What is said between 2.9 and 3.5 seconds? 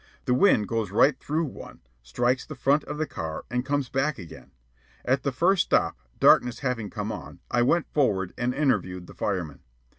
the car,